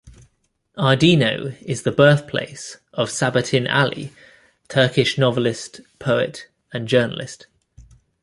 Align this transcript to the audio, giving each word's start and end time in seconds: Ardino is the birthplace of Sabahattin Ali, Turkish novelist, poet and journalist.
Ardino 0.79 1.55
is 1.61 1.83
the 1.83 1.91
birthplace 1.91 2.77
of 2.91 3.09
Sabahattin 3.11 3.71
Ali, 3.71 4.11
Turkish 4.67 5.15
novelist, 5.19 5.79
poet 5.99 6.47
and 6.73 6.87
journalist. 6.87 7.45